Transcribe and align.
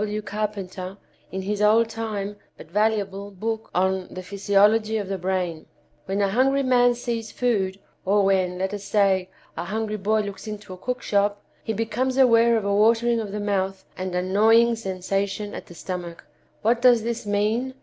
W. 0.03 0.19
Carpenter 0.23 0.97
in 1.31 1.43
his 1.43 1.61
old 1.61 1.87
time, 1.87 2.35
but 2.57 2.71
valuable, 2.71 3.29
book 3.29 3.69
on 3.75 4.07
'The 4.11 4.23
Physiology 4.23 4.97
of 4.97 5.07
the 5.07 5.19
Brain.' 5.19 5.67
When 6.07 6.23
a 6.23 6.29
hungry 6.29 6.63
man 6.63 6.95
sees 6.95 7.31
food, 7.31 7.77
or 8.03 8.25
when, 8.25 8.57
let 8.57 8.73
us 8.73 8.83
say, 8.83 9.29
a 9.55 9.65
hungry 9.65 9.97
boy 9.97 10.21
looks 10.21 10.47
into 10.47 10.73
a 10.73 10.77
cookshop, 10.77 11.43
he 11.63 11.71
becomes 11.73 12.17
aware 12.17 12.57
of 12.57 12.65
a 12.65 12.73
watering 12.73 13.19
of 13.19 13.31
the 13.31 13.39
mouth 13.39 13.85
and 13.95 14.15
a 14.15 14.23
gnawing 14.23 14.75
sensation 14.75 15.53
at 15.53 15.67
the 15.67 15.75
stomach. 15.75 16.25
What 16.63 16.81
does 16.81 17.03
this 17.03 17.27
mean? 17.27 17.75